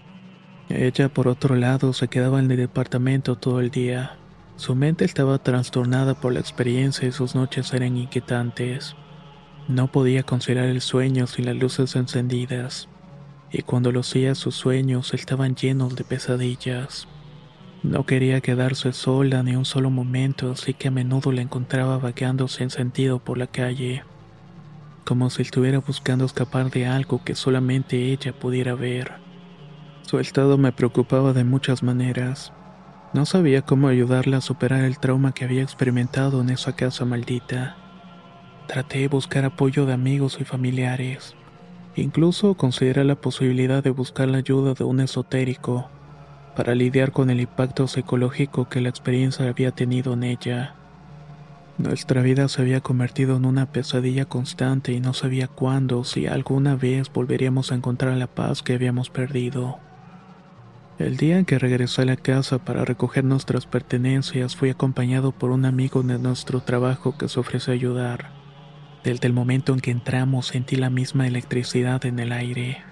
Ella, 0.70 1.10
por 1.10 1.28
otro 1.28 1.56
lado, 1.56 1.94
se 1.94 2.08
quedaba 2.08 2.40
en 2.40 2.52
el 2.52 2.58
departamento 2.58 3.36
todo 3.36 3.60
el 3.60 3.72
día. 3.72 4.18
Su 4.56 4.76
mente 4.76 5.06
estaba 5.06 5.40
trastornada 5.40 6.16
por 6.16 6.34
la 6.34 6.40
experiencia 6.40 7.08
y 7.08 7.12
sus 7.12 7.36
noches 7.36 7.74
eran 7.74 7.98
inquietantes. 7.98 8.98
No 9.68 9.92
podía 9.92 10.24
considerar 10.24 10.66
el 10.66 10.82
sueño 10.82 11.28
sin 11.28 11.46
las 11.46 11.56
luces 11.56 11.96
encendidas, 11.96 12.90
y 13.52 13.64
cuando 13.64 13.92
lo 13.92 14.02
hacía 14.02 14.36
sus 14.36 14.56
sueños 14.56 15.14
estaban 15.14 15.56
llenos 15.56 15.96
de 15.96 16.06
pesadillas. 16.06 17.10
No 17.84 18.06
quería 18.06 18.42
quedarse 18.42 18.94
sola 18.94 19.44
ni 19.44 19.56
un 19.56 19.66
solo 19.66 19.90
momento, 19.90 20.52
así 20.52 20.74
que 20.74 20.90
a 20.90 20.92
menudo 20.92 21.32
la 21.34 21.42
encontraba 21.42 21.98
vagando 22.00 22.48
sin 22.48 22.70
sentido 22.70 23.20
por 23.20 23.38
la 23.38 23.48
calle. 23.48 24.06
como 25.06 25.30
si 25.30 25.42
estuviera 25.42 25.80
buscando 25.80 26.26
escapar 26.26 26.70
de 26.72 26.86
algo 26.88 27.24
que 27.24 27.36
solamente 27.36 28.12
ella 28.14 28.34
pudiera 28.34 28.76
ver. 28.76 29.22
Su 30.02 30.20
estado 30.20 30.58
me 30.58 30.72
preocupaba 30.74 31.34
de 31.34 31.44
muchas 31.44 31.84
maneras. 31.84 32.54
No 33.14 33.28
sabía 33.28 33.62
cómo 33.62 33.90
ayudarla 33.90 34.38
a 34.38 34.42
superar 34.42 34.84
el 34.84 34.98
trauma 34.98 35.34
que 35.34 35.46
había 35.46 35.62
experimentado 35.62 36.42
en 36.42 36.50
esa 36.50 36.74
casa 36.74 37.06
maldita. 37.06 37.78
Traté 38.68 39.00
de 39.00 39.08
buscar 39.08 39.46
apoyo 39.46 39.86
de 39.86 39.94
amigos 39.94 40.38
y 40.40 40.46
familiares. 40.46 41.36
Incluso 41.96 42.56
consideré 42.56 43.04
la 43.04 43.16
posibilidad 43.16 43.84
de 43.84 43.92
buscar 43.92 44.30
la 44.30 44.40
ayuda 44.40 44.74
de 44.74 44.84
un 44.84 45.00
esotérico 45.00 45.92
para 46.56 46.74
lidiar 46.74 47.12
con 47.12 47.30
el 47.30 47.40
impacto 47.40 47.88
psicológico 47.88 48.68
que 48.68 48.82
la 48.82 48.90
experiencia 48.90 49.48
había 49.48 49.72
tenido 49.72 50.14
en 50.14 50.24
ella. 50.24 50.74
Nuestra 51.78 52.24
vida 52.24 52.48
se 52.48 52.64
había 52.64 52.82
convertido 52.82 53.38
en 53.38 53.46
una 53.46 53.72
pesadilla 53.72 54.26
constante 54.26 54.92
y 54.92 55.00
no 55.00 55.14
sabía 55.14 55.48
cuándo, 55.48 56.04
si 56.04 56.26
alguna 56.26 56.76
vez 56.76 57.12
volveríamos 57.14 57.72
a 57.72 57.76
encontrar 57.76 58.18
la 58.18 58.28
paz 58.28 58.64
que 58.64 58.74
habíamos 58.74 59.12
perdido. 59.12 59.80
El 61.00 61.18
día 61.18 61.40
en 61.40 61.46
que 61.46 61.58
regresé 61.58 62.04
a 62.04 62.06
la 62.06 62.16
casa 62.16 62.60
para 62.60 62.86
recoger 62.86 63.24
nuestras 63.24 63.66
pertenencias 63.66 64.56
fui 64.56 64.70
acompañado 64.70 65.32
por 65.32 65.50
un 65.50 65.66
amigo 65.66 66.04
de 66.04 66.20
nuestro 66.20 66.62
trabajo 66.62 67.18
que 67.18 67.28
se 67.28 67.40
ofreció 67.40 67.74
a 67.74 67.76
ayudar. 67.76 68.30
Desde 69.04 69.28
el 69.28 69.34
momento 69.34 69.74
en 69.74 69.80
que 69.80 69.90
entramos 69.90 70.48
sentí 70.48 70.76
la 70.76 70.92
misma 70.92 71.28
electricidad 71.28 72.06
en 72.06 72.20
el 72.20 72.32
aire, 72.32 72.84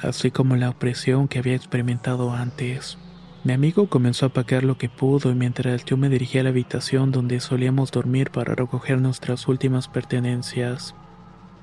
así 0.00 0.30
como 0.30 0.54
la 0.54 0.70
opresión 0.70 1.26
que 1.26 1.40
había 1.40 1.56
experimentado 1.56 2.32
antes. 2.32 2.98
Mi 3.42 3.52
amigo 3.52 3.88
comenzó 3.88 4.26
a 4.26 4.32
pagar 4.32 4.62
lo 4.62 4.78
que 4.78 4.88
pudo 4.88 5.32
y 5.32 5.34
mientras 5.34 5.84
yo 5.84 5.96
me 5.96 6.08
dirigía 6.08 6.42
a 6.42 6.44
la 6.44 6.50
habitación 6.50 7.10
donde 7.10 7.40
solíamos 7.40 7.90
dormir 7.90 8.30
para 8.30 8.54
recoger 8.54 9.00
nuestras 9.00 9.48
últimas 9.48 9.88
pertenencias. 9.88 10.94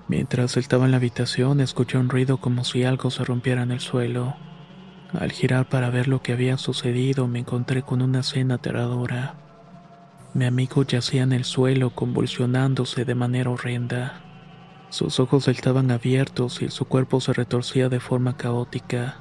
Mientras 0.09 0.57
estaba 0.57 0.85
en 0.85 0.91
la 0.91 0.97
habitación 0.97 1.61
escuché 1.61 1.97
un 1.97 2.09
ruido 2.09 2.37
como 2.37 2.65
si 2.65 2.83
algo 2.83 3.09
se 3.09 3.23
rompiera 3.23 3.63
en 3.63 3.71
el 3.71 3.79
suelo. 3.79 4.35
Al 5.19 5.31
girar 5.31 5.69
para 5.69 5.89
ver 5.89 6.07
lo 6.07 6.21
que 6.21 6.33
había 6.33 6.57
sucedido 6.57 7.27
me 7.27 7.39
encontré 7.39 7.83
con 7.83 8.01
una 8.01 8.19
escena 8.19 8.55
aterradora. 8.55 9.35
Mi 10.33 10.45
amigo 10.45 10.83
yacía 10.83 11.23
en 11.23 11.31
el 11.31 11.45
suelo 11.45 11.91
convulsionándose 11.91 13.05
de 13.05 13.15
manera 13.15 13.49
horrenda. 13.49 14.21
Sus 14.89 15.19
ojos 15.21 15.47
estaban 15.47 15.91
abiertos 15.91 16.61
y 16.61 16.69
su 16.69 16.85
cuerpo 16.85 17.21
se 17.21 17.31
retorcía 17.31 17.87
de 17.87 18.01
forma 18.01 18.35
caótica. 18.35 19.17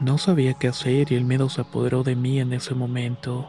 No 0.00 0.18
sabía 0.18 0.54
qué 0.54 0.68
hacer 0.68 1.12
y 1.12 1.14
el 1.14 1.24
miedo 1.24 1.48
se 1.48 1.62
apoderó 1.62 2.02
de 2.02 2.16
mí 2.16 2.40
en 2.40 2.52
ese 2.52 2.74
momento. 2.74 3.48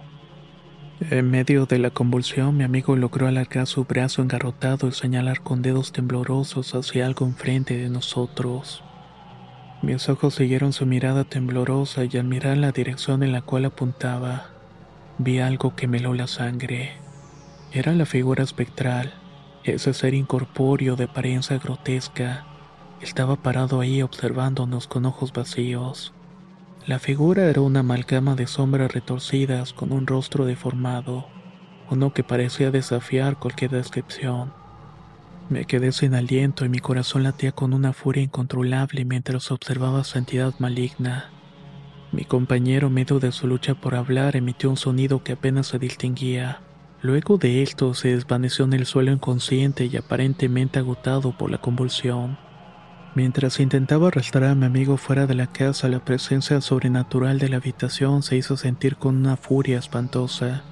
En 1.02 1.30
medio 1.30 1.66
de 1.66 1.78
la 1.78 1.90
convulsión, 1.90 2.56
mi 2.56 2.64
amigo 2.64 2.96
logró 2.96 3.28
alargar 3.28 3.68
su 3.68 3.84
brazo 3.84 4.22
engarrotado 4.22 4.88
y 4.88 4.94
señalar 4.94 5.42
con 5.42 5.62
dedos 5.62 5.92
temblorosos 5.92 6.74
hacia 6.74 7.06
algo 7.06 7.26
enfrente 7.26 7.76
de 7.76 7.90
nosotros. 7.90 8.82
Mis 9.86 10.10
ojos 10.10 10.34
siguieron 10.34 10.74
su 10.74 10.88
mirada 10.88 11.26
temblorosa 11.26 12.06
y 12.06 12.18
al 12.18 12.24
mirar 12.24 12.58
la 12.58 12.72
dirección 12.72 13.22
en 13.22 13.32
la 13.32 13.44
cual 13.44 13.66
apuntaba, 13.66 14.48
vi 15.20 15.38
algo 15.38 15.76
que 15.76 15.88
me 15.88 15.98
heló 15.98 16.16
la 16.16 16.26
sangre. 16.26 16.94
Era 17.72 17.94
la 17.94 18.08
figura 18.08 18.44
espectral, 18.44 19.14
ese 19.64 19.94
ser 19.94 20.16
incorpóreo 20.16 20.96
de 20.96 21.04
apariencia 21.04 21.60
grotesca. 21.60 22.48
Estaba 23.00 23.36
parado 23.36 23.80
ahí 23.80 24.02
observándonos 24.02 24.88
con 24.88 25.06
ojos 25.06 25.32
vacíos. 25.32 26.16
La 26.88 26.98
figura 26.98 27.44
era 27.46 27.62
una 27.62 27.82
amalgama 27.82 28.34
de 28.34 28.48
sombras 28.48 28.92
retorcidas 28.92 29.72
con 29.72 29.92
un 29.92 30.08
rostro 30.08 30.46
deformado, 30.46 31.28
uno 31.92 32.12
que 32.12 32.24
parecía 32.24 32.72
desafiar 32.72 33.38
cualquier 33.38 33.70
descripción. 33.70 34.52
Me 35.48 35.66
quedé 35.66 35.92
sin 35.92 36.16
aliento 36.16 36.66
y 36.66 36.70
mi 36.70 36.80
corazón 36.80 37.22
latía 37.22 37.52
con 37.52 37.74
una 37.74 37.94
furia 37.94 38.24
incontrolable 38.24 39.06
mientras 39.06 39.52
observaba 39.52 40.04
su 40.04 40.18
entidad 40.18 40.56
maligna. 40.58 41.30
Mi 42.12 42.26
compañero, 42.26 42.90
medio 42.90 43.20
de 43.20 43.32
su 43.32 43.46
lucha 43.46 43.76
por 43.76 43.94
hablar, 43.94 44.36
emitió 44.36 44.72
un 44.72 44.78
sonido 44.78 45.24
que 45.24 45.34
apenas 45.34 45.68
se 45.68 45.78
distinguía. 45.78 46.62
Luego 47.02 47.38
de 47.38 47.62
esto 47.62 47.94
se 47.94 48.16
desvaneció 48.16 48.66
en 48.66 48.74
el 48.74 48.88
suelo 48.88 49.12
inconsciente 49.12 49.86
y 49.86 49.96
aparentemente 49.98 50.80
agotado 50.80 51.38
por 51.38 51.52
la 51.52 51.60
convulsión. 51.60 52.40
Mientras 53.14 53.60
intentaba 53.60 54.08
arrastrar 54.08 54.46
a 54.46 54.56
mi 54.56 54.66
amigo 54.66 54.98
fuera 54.98 55.28
de 55.28 55.36
la 55.36 55.48
casa, 55.48 55.88
la 55.90 56.04
presencia 56.04 56.60
sobrenatural 56.60 57.38
de 57.38 57.50
la 57.50 57.58
habitación 57.58 58.24
se 58.24 58.36
hizo 58.36 58.58
sentir 58.58 58.96
con 58.96 59.16
una 59.16 59.38
furia 59.38 59.78
espantosa. 59.78 60.64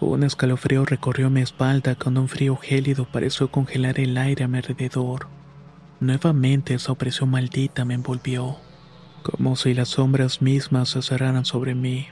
Un 0.00 0.22
escalofrío 0.22 0.86
recorrió 0.86 1.28
mi 1.28 1.42
espalda 1.42 1.94
cuando 1.94 2.22
un 2.22 2.28
frío 2.28 2.56
gélido 2.56 3.04
pareció 3.04 3.50
congelar 3.50 4.00
el 4.00 4.16
aire 4.16 4.44
a 4.44 4.48
mi 4.48 4.56
alrededor. 4.56 5.28
Nuevamente 6.00 6.72
esa 6.72 6.92
opresión 6.92 7.28
maldita 7.28 7.84
me 7.84 7.92
envolvió, 7.92 8.56
como 9.22 9.56
si 9.56 9.74
las 9.74 9.90
sombras 9.90 10.40
mismas 10.40 10.88
se 10.88 11.02
cerraran 11.02 11.44
sobre 11.44 11.74
mí. 11.74 12.06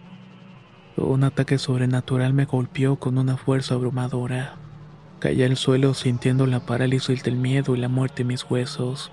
Un 0.99 1.25
ataque 1.25 1.57
sobrenatural 1.57 2.35
me 2.35 2.45
golpeó 2.45 2.97
con 2.97 3.17
una 3.17 3.39
fuerza 3.39 3.75
abrumadora. 3.75 4.57
Caí 5.19 5.43
al 5.43 5.57
suelo 5.57 5.95
sintiendo 5.95 6.47
la 6.47 6.67
parálisis 6.67 7.23
del 7.23 7.37
miedo 7.37 7.75
y 7.75 7.79
la 7.79 7.89
muerte 7.89 8.21
en 8.21 8.29
mis 8.29 8.45
huesos. 8.45 9.11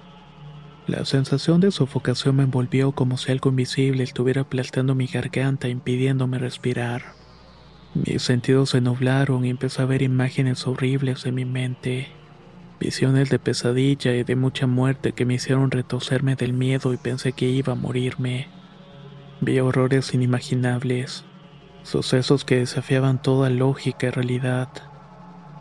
La 0.86 1.05
sensación 1.05 1.62
de 1.62 1.72
sofocación 1.72 2.36
me 2.36 2.44
envolvió 2.44 2.91
como 2.91 3.15
si 3.15 3.32
algo 3.32 3.51
invisible 3.51 4.03
estuviera 4.03 4.41
aplastando 4.41 4.96
mi 4.96 5.08
garganta 5.08 5.70
impidiéndome 5.70 6.39
respirar. 6.39 7.14
Mis 7.95 8.23
sentidos 8.23 8.71
se 8.71 8.81
nublaron 8.81 9.45
y 9.45 9.49
empecé 9.49 9.81
a 9.81 9.85
ver 9.85 10.01
imágenes 10.01 10.67
horribles 10.67 11.25
en 11.25 11.35
mi 11.35 11.45
mente. 11.45 12.09
Visiones 12.77 13.29
de 13.29 13.39
pesadilla 13.39 14.13
y 14.13 14.25
de 14.25 14.35
mucha 14.35 14.67
muerte 14.67 15.13
que 15.13 15.23
me 15.25 15.35
hicieron 15.35 15.71
retorcerme 15.71 16.35
del 16.35 16.51
miedo 16.51 16.91
y 16.93 16.97
pensé 16.97 17.31
que 17.31 17.45
iba 17.45 17.71
a 17.71 17.77
morirme. 17.77 18.49
Vi 19.39 19.61
horrores 19.61 20.13
inimaginables, 20.13 21.23
sucesos 21.83 22.43
que 22.43 22.57
desafiaban 22.57 23.21
toda 23.21 23.49
lógica 23.49 24.07
y 24.07 24.09
realidad, 24.09 24.67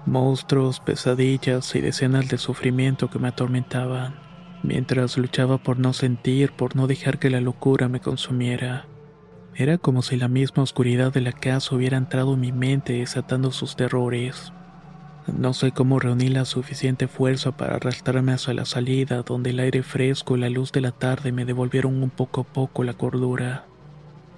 monstruos, 0.04 0.80
pesadillas 0.80 1.72
y 1.76 1.80
decenas 1.82 2.28
de 2.28 2.38
sufrimiento 2.38 3.10
que 3.10 3.20
me 3.20 3.28
atormentaban, 3.28 4.16
mientras 4.64 5.16
luchaba 5.18 5.58
por 5.58 5.78
no 5.78 5.92
sentir, 5.92 6.50
por 6.50 6.74
no 6.74 6.88
dejar 6.88 7.20
que 7.20 7.30
la 7.30 7.40
locura 7.40 7.88
me 7.88 8.00
consumiera. 8.00 8.88
Era 9.56 9.78
como 9.78 10.02
si 10.02 10.16
la 10.16 10.26
misma 10.26 10.64
oscuridad 10.64 11.12
de 11.12 11.20
la 11.20 11.32
casa 11.32 11.76
hubiera 11.76 11.96
entrado 11.96 12.34
en 12.34 12.40
mi 12.40 12.50
mente 12.50 12.94
desatando 12.94 13.52
sus 13.52 13.76
terrores. 13.76 14.52
No 15.32 15.54
sé 15.54 15.70
cómo 15.70 16.00
reuní 16.00 16.28
la 16.28 16.44
suficiente 16.44 17.06
fuerza 17.06 17.52
para 17.52 17.76
arrastrarme 17.76 18.32
hacia 18.32 18.52
la 18.52 18.64
salida, 18.64 19.22
donde 19.22 19.50
el 19.50 19.60
aire 19.60 19.84
fresco 19.84 20.36
y 20.36 20.40
la 20.40 20.50
luz 20.50 20.72
de 20.72 20.80
la 20.80 20.90
tarde 20.90 21.30
me 21.30 21.44
devolvieron 21.44 22.02
un 22.02 22.10
poco 22.10 22.40
a 22.40 22.44
poco 22.44 22.82
la 22.82 22.94
cordura. 22.94 23.64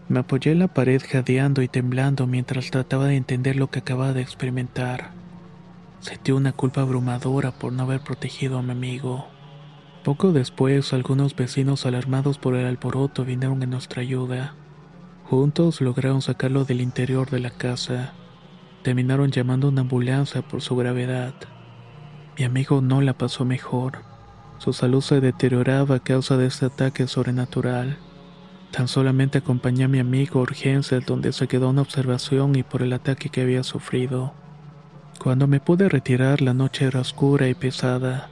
Me 0.08 0.20
apoyé 0.20 0.52
en 0.52 0.60
la 0.60 0.68
pared 0.68 1.02
jadeando 1.04 1.62
y 1.62 1.68
temblando 1.68 2.26
mientras 2.26 2.70
trataba 2.70 3.06
de 3.06 3.16
entender 3.16 3.56
lo 3.56 3.70
que 3.70 3.78
acababa 3.80 4.12
de 4.12 4.20
experimentar. 4.20 5.12
Sentí 5.98 6.30
una 6.30 6.52
culpa 6.52 6.82
abrumadora 6.82 7.52
por 7.52 7.72
no 7.72 7.84
haber 7.84 8.00
protegido 8.00 8.58
a 8.58 8.62
mi 8.62 8.72
amigo. 8.72 9.26
Poco 10.04 10.30
después, 10.32 10.92
algunos 10.92 11.34
vecinos 11.34 11.86
alarmados 11.86 12.38
por 12.38 12.54
el 12.54 12.66
alboroto 12.66 13.24
vinieron 13.24 13.62
en 13.62 13.70
nuestra 13.70 14.02
ayuda. 14.02 14.54
Juntos 15.28 15.80
lograron 15.80 16.22
sacarlo 16.22 16.64
del 16.64 16.80
interior 16.80 17.30
de 17.30 17.40
la 17.40 17.50
casa. 17.50 18.12
Terminaron 18.84 19.32
llamando 19.32 19.66
a 19.66 19.70
una 19.70 19.80
ambulancia 19.80 20.42
por 20.42 20.62
su 20.62 20.76
gravedad. 20.76 21.34
Mi 22.38 22.44
amigo 22.44 22.80
no 22.80 23.00
la 23.00 23.18
pasó 23.18 23.44
mejor. 23.44 24.04
Su 24.58 24.72
salud 24.72 25.00
se 25.00 25.20
deterioraba 25.20 25.96
a 25.96 26.00
causa 26.00 26.36
de 26.36 26.46
este 26.46 26.66
ataque 26.66 27.08
sobrenatural. 27.08 27.98
Tan 28.70 28.86
solamente 28.86 29.38
acompañé 29.38 29.82
a 29.82 29.88
mi 29.88 29.98
amigo 29.98 30.38
a 30.38 30.42
urgencias 30.42 31.04
donde 31.04 31.32
se 31.32 31.48
quedó 31.48 31.70
en 31.70 31.80
observación 31.80 32.54
y 32.54 32.62
por 32.62 32.82
el 32.82 32.92
ataque 32.92 33.28
que 33.28 33.40
había 33.40 33.64
sufrido. 33.64 34.32
Cuando 35.18 35.48
me 35.48 35.58
pude 35.58 35.88
retirar 35.88 36.40
la 36.40 36.54
noche 36.54 36.84
era 36.84 37.00
oscura 37.00 37.48
y 37.48 37.54
pesada. 37.54 38.30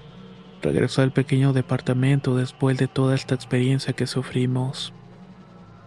Regresé 0.62 1.02
al 1.02 1.12
pequeño 1.12 1.52
departamento 1.52 2.36
después 2.36 2.78
de 2.78 2.86
toda 2.86 3.16
esta 3.16 3.34
experiencia 3.34 3.94
que 3.94 4.06
sufrimos. 4.06 4.92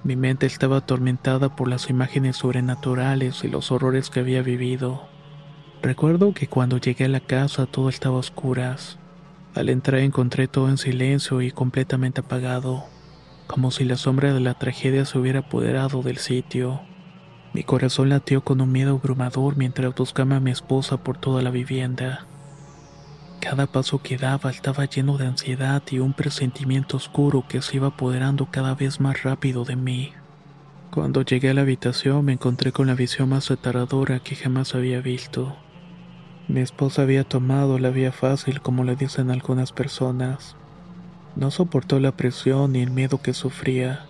Mi 0.07 0.15
mente 0.15 0.45
estaba 0.45 0.77
atormentada 0.77 1.53
por 1.53 1.67
las 1.67 1.89
imágenes 1.89 2.37
sobrenaturales 2.37 3.43
y 3.43 3.49
los 3.49 3.73
horrores 3.73 4.09
que 4.09 4.21
había 4.21 4.41
vivido. 4.41 5.01
Recuerdo 5.81 6.33
que 6.33 6.47
cuando 6.47 6.77
llegué 6.77 7.03
a 7.03 7.09
la 7.09 7.19
casa 7.19 7.65
todo 7.65 7.89
estaba 7.89 8.15
a 8.15 8.19
oscuras. 8.19 8.99
Al 9.53 9.67
entrar 9.67 9.99
encontré 9.99 10.47
todo 10.47 10.69
en 10.69 10.77
silencio 10.77 11.41
y 11.41 11.51
completamente 11.51 12.21
apagado, 12.21 12.85
como 13.47 13.69
si 13.69 13.83
la 13.83 13.97
sombra 13.97 14.33
de 14.33 14.39
la 14.39 14.53
tragedia 14.53 15.03
se 15.03 15.19
hubiera 15.19 15.39
apoderado 15.39 16.01
del 16.03 16.19
sitio. 16.19 16.79
Mi 17.51 17.63
corazón 17.63 18.07
latió 18.07 18.45
con 18.45 18.61
un 18.61 18.71
miedo 18.71 18.91
abrumador 18.91 19.57
mientras 19.57 19.93
buscaba 19.93 20.37
a 20.37 20.39
mi 20.39 20.51
esposa 20.51 21.03
por 21.03 21.17
toda 21.17 21.41
la 21.41 21.49
vivienda. 21.49 22.25
Cada 23.49 23.65
paso 23.65 24.01
que 24.01 24.17
daba 24.17 24.49
estaba 24.49 24.83
lleno 24.83 25.17
de 25.17 25.25
ansiedad 25.25 25.81
y 25.89 25.99
un 25.99 26.11
presentimiento 26.11 26.97
oscuro 26.97 27.45
que 27.47 27.61
se 27.61 27.77
iba 27.77 27.87
apoderando 27.87 28.47
cada 28.51 28.75
vez 28.75 28.99
más 28.99 29.23
rápido 29.23 29.63
de 29.63 29.77
mí. 29.77 30.11
Cuando 30.91 31.21
llegué 31.21 31.51
a 31.51 31.53
la 31.53 31.61
habitación 31.61 32.25
me 32.25 32.33
encontré 32.33 32.73
con 32.73 32.87
la 32.87 32.93
visión 32.93 33.29
más 33.29 33.49
aterradora 33.49 34.19
que 34.19 34.35
jamás 34.35 34.75
había 34.75 34.99
visto. 34.99 35.55
Mi 36.49 36.59
esposa 36.59 37.03
había 37.03 37.23
tomado 37.23 37.79
la 37.79 37.89
vía 37.89 38.11
fácil, 38.11 38.59
como 38.59 38.83
le 38.83 38.97
dicen 38.97 39.31
algunas 39.31 39.71
personas. 39.71 40.57
No 41.37 41.49
soportó 41.49 42.01
la 42.01 42.11
presión 42.11 42.73
ni 42.73 42.81
el 42.81 42.91
miedo 42.91 43.21
que 43.21 43.33
sufría. 43.33 44.07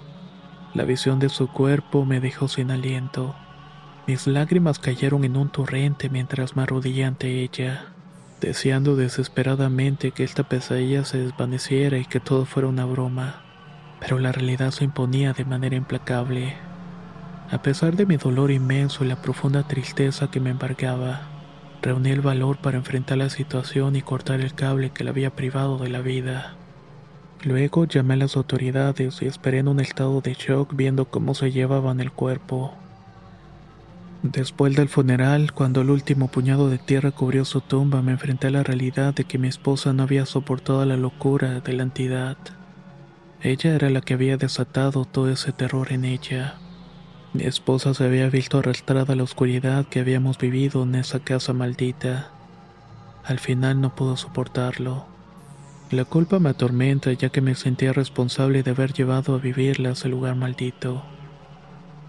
La 0.74 0.84
visión 0.84 1.20
de 1.20 1.30
su 1.30 1.48
cuerpo 1.48 2.06
me 2.06 2.20
dejó 2.20 2.48
sin 2.48 2.72
aliento. 2.72 3.36
Mis 4.08 4.26
lágrimas 4.26 4.80
cayeron 4.80 5.24
en 5.26 5.38
un 5.38 5.50
torrente 5.50 6.10
mientras 6.10 6.56
me 6.56 6.64
arrodillé 6.64 7.06
ante 7.06 7.44
ella, 7.44 7.94
deseando 8.42 8.96
desesperadamente 8.96 10.12
que 10.12 10.24
esta 10.24 10.44
pesadilla 10.44 11.04
se 11.06 11.18
desvaneciera 11.18 11.98
y 11.98 12.06
que 12.06 12.20
todo 12.20 12.46
fuera 12.46 12.68
una 12.68 12.86
broma. 12.86 13.42
Pero 14.00 14.20
la 14.20 14.32
realidad 14.32 14.72
se 14.72 14.84
imponía 14.84 15.34
de 15.34 15.46
manera 15.46 15.76
implacable. 15.76 16.56
A 17.50 17.62
pesar 17.62 17.96
de 17.96 18.06
mi 18.06 18.18
dolor 18.18 18.52
inmenso 18.52 19.04
y 19.04 19.08
la 19.08 19.22
profunda 19.22 19.64
tristeza 19.64 20.30
que 20.30 20.40
me 20.40 20.52
embargaba, 20.52 21.22
reuní 21.82 22.12
el 22.12 22.22
valor 22.22 22.58
para 22.58 22.78
enfrentar 22.78 23.18
la 23.18 23.30
situación 23.30 23.96
y 23.96 24.02
cortar 24.02 24.42
el 24.42 24.54
cable 24.54 24.90
que 24.90 25.04
la 25.04 25.12
había 25.12 25.36
privado 25.36 25.78
de 25.78 25.90
la 25.90 26.02
vida. 26.02 26.56
Luego 27.44 27.86
llamé 27.86 28.16
a 28.16 28.18
las 28.18 28.36
autoridades 28.36 29.22
y 29.22 29.26
esperé 29.26 29.60
en 29.60 29.68
un 29.68 29.80
estado 29.80 30.22
de 30.22 30.34
shock 30.34 30.76
viendo 30.76 31.06
cómo 31.06 31.34
se 31.34 31.52
llevaban 31.52 32.00
el 32.00 32.12
cuerpo. 32.12 32.74
Después 34.24 34.76
del 34.76 34.90
funeral, 34.90 35.54
cuando 35.54 35.82
el 35.82 35.92
último 35.92 36.28
puñado 36.28 36.70
de 36.70 36.80
tierra 36.80 37.12
cubrió 37.12 37.46
su 37.46 37.62
tumba, 37.62 38.02
me 38.02 38.14
enfrenté 38.14 38.48
a 38.48 38.52
la 38.52 38.64
realidad 38.64 39.14
de 39.14 39.26
que 39.26 39.38
mi 39.38 39.48
esposa 39.48 39.94
no 39.94 40.04
había 40.04 40.26
soportado 40.26 40.84
la 40.86 40.98
locura 40.98 41.60
de 41.60 41.74
la 41.74 41.84
entidad. 41.84 42.38
Ella 43.42 43.76
era 43.76 43.92
la 43.92 44.02
que 44.02 44.16
había 44.16 44.38
desatado 44.38 45.06
todo 45.06 45.30
ese 45.30 45.52
terror 45.52 45.92
en 45.92 46.04
ella. 46.04 46.56
Mi 47.34 47.44
esposa 47.44 47.94
se 47.94 48.06
había 48.06 48.30
visto 48.30 48.58
arrastrada 48.58 49.14
a 49.14 49.16
la 49.16 49.24
oscuridad 49.24 49.86
que 49.86 50.00
habíamos 50.00 50.40
vivido 50.40 50.82
en 50.82 50.96
esa 50.96 51.20
casa 51.20 51.54
maldita. 51.54 52.32
Al 53.24 53.38
final 53.38 53.80
no 53.80 53.94
pudo 53.94 54.18
soportarlo. 54.18 55.06
La 55.92 56.06
culpa 56.06 56.40
me 56.40 56.50
atormenta 56.50 57.14
ya 57.14 57.30
que 57.30 57.42
me 57.42 57.54
sentía 57.54 57.94
responsable 57.94 58.64
de 58.64 58.72
haber 58.72 58.94
llevado 58.94 59.36
a 59.36 59.38
vivirla 59.38 59.90
a 59.90 59.92
ese 59.92 60.10
lugar 60.10 60.36
maldito. 60.36 61.04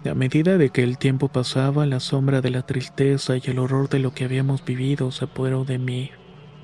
A 0.05 0.15
medida 0.15 0.59
de 0.59 0.71
que 0.71 0.83
el 0.83 0.97
tiempo 0.97 1.29
pasaba, 1.29 1.85
la 1.87 2.01
sombra 2.01 2.41
de 2.41 2.51
la 2.51 2.63
tristeza 2.63 3.37
y 3.37 3.43
el 3.45 3.59
horror 3.59 3.89
de 3.89 3.99
lo 3.99 4.15
que 4.15 4.25
habíamos 4.25 4.65
vivido 4.65 5.11
se 5.11 5.25
apoderó 5.25 5.65
de 5.65 5.79
mí. 5.79 6.11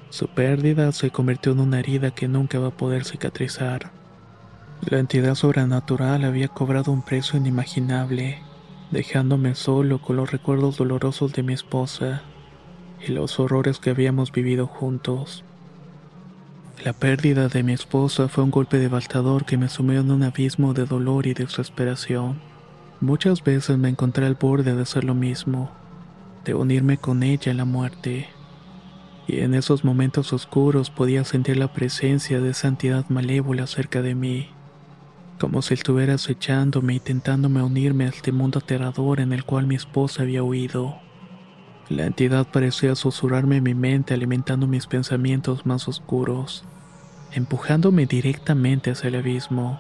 Su 0.09 0.29
pérdida 0.29 0.93
se 0.93 1.11
convirtió 1.11 1.53
en 1.53 1.61
una 1.61 1.81
herida 1.81 2.13
que 2.13 2.29
nunca 2.29 2.59
va 2.59 2.69
a 2.69 2.77
poder 2.77 3.05
cicatrizar. 3.05 3.91
La 4.89 4.99
entidad 4.99 5.35
sobrenatural 5.35 6.25
había 6.25 6.49
cobrado 6.49 6.93
un 6.93 7.03
precio 7.03 7.39
inimaginable 7.39 8.43
dejándome 8.91 9.55
solo 9.55 10.01
con 10.01 10.17
los 10.17 10.31
recuerdos 10.31 10.77
dolorosos 10.77 11.33
de 11.33 11.43
mi 11.43 11.53
esposa 11.53 12.23
y 13.07 13.13
los 13.13 13.41
horrores 13.41 13.79
que 13.79 13.91
habíamos 13.91 14.33
vivido 14.33 14.67
juntos. 14.67 15.45
La 16.85 16.93
pérdida 16.93 17.49
de 17.49 17.63
mi 17.63 17.73
esposa 17.73 18.29
fue 18.29 18.45
un 18.45 18.51
golpe 18.51 18.79
devastador 18.79 19.45
que 19.45 19.57
me 19.57 19.69
sumió 19.69 20.01
en 20.01 20.11
un 20.11 20.23
abismo 20.23 20.75
de 20.75 20.87
dolor 20.87 21.27
y 21.27 21.35
desesperación. 21.35 22.54
Muchas 23.01 23.43
veces 23.43 23.79
me 23.79 23.89
encontré 23.89 24.27
al 24.27 24.35
borde 24.35 24.75
de 24.75 24.83
hacer 24.83 25.05
lo 25.05 25.15
mismo, 25.15 25.71
de 26.45 26.55
unirme 26.55 26.99
con 26.99 27.23
ella 27.23 27.51
en 27.51 27.59
la 27.59 27.65
muerte. 27.65 28.29
Y 29.27 29.41
en 29.41 29.55
esos 29.55 29.85
momentos 29.85 30.33
oscuros 30.33 30.91
podía 30.91 31.25
sentir 31.25 31.57
la 31.57 31.73
presencia 31.73 32.41
de 32.41 32.51
esa 32.51 32.69
entidad 32.69 33.09
malévola 33.09 33.67
cerca 33.67 34.03
de 34.03 34.15
mí 34.15 34.49
como 35.39 35.63
si 35.63 35.75
estuviera 35.75 36.15
acechándome 36.15 36.95
y 36.95 37.01
tentándome 37.01 37.63
unirme 37.63 38.05
a 38.05 38.09
este 38.09 38.33
mundo 38.33 38.61
aterrador 38.61 39.21
en 39.21 39.33
el 39.33 39.45
cual 39.45 39.67
mi 39.67 39.75
esposa 39.75 40.23
había 40.23 40.43
huido. 40.43 40.97
La 41.89 42.07
entidad 42.07 42.47
parecía 42.51 42.95
susurrarme 42.95 43.59
en 43.59 43.65
mi 43.65 43.75
mente 43.75 44.15
alimentando 44.15 44.67
mis 44.67 44.87
pensamientos 44.87 45.67
más 45.67 45.87
oscuros, 45.89 46.65
empujándome 47.33 48.07
directamente 48.07 48.93
hacia 48.93 49.09
el 49.09 49.17
abismo. 49.17 49.79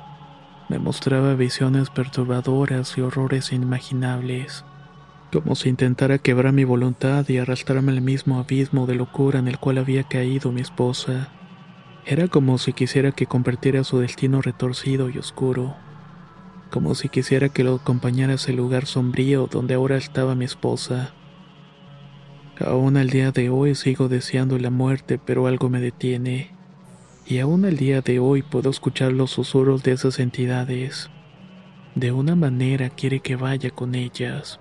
Me 0.68 0.78
mostraba 0.78 1.34
visiones 1.34 1.90
perturbadoras 1.90 2.96
y 2.96 3.02
horrores 3.02 3.52
inimaginables, 3.52 4.64
como 5.30 5.56
si 5.56 5.68
intentara 5.68 6.18
quebrar 6.18 6.54
mi 6.54 6.64
voluntad 6.64 7.28
y 7.28 7.36
arrastrarme 7.36 7.92
al 7.92 8.00
mismo 8.00 8.38
abismo 8.38 8.86
de 8.86 8.94
locura 8.94 9.38
en 9.38 9.48
el 9.48 9.58
cual 9.58 9.78
había 9.78 10.04
caído 10.04 10.52
mi 10.52 10.62
esposa. 10.62 11.28
Era 12.06 12.28
como 12.28 12.56
si 12.58 12.72
quisiera 12.72 13.12
que 13.12 13.26
convirtiera 13.26 13.84
su 13.84 13.98
destino 13.98 14.40
retorcido 14.40 15.10
y 15.10 15.18
oscuro, 15.18 15.74
como 16.70 16.94
si 16.94 17.08
quisiera 17.08 17.50
que 17.50 17.64
lo 17.64 17.74
acompañara 17.74 18.32
a 18.32 18.36
ese 18.36 18.52
lugar 18.52 18.86
sombrío 18.86 19.46
donde 19.50 19.74
ahora 19.74 19.96
estaba 19.96 20.34
mi 20.34 20.46
esposa. 20.46 21.12
Aún 22.58 22.96
al 22.96 23.10
día 23.10 23.32
de 23.32 23.50
hoy 23.50 23.74
sigo 23.74 24.08
deseando 24.08 24.58
la 24.58 24.70
muerte, 24.70 25.18
pero 25.18 25.46
algo 25.46 25.68
me 25.68 25.80
detiene. 25.80 26.53
Y 27.26 27.38
aún 27.38 27.64
al 27.64 27.76
día 27.76 28.02
de 28.02 28.18
hoy 28.18 28.42
puedo 28.42 28.68
escuchar 28.68 29.12
los 29.12 29.30
susurros 29.30 29.82
de 29.82 29.92
esas 29.92 30.18
entidades. 30.18 31.10
De 31.94 32.12
una 32.12 32.36
manera 32.36 32.90
quiere 32.90 33.20
que 33.20 33.36
vaya 33.36 33.70
con 33.70 33.94
ellas. 33.94 34.60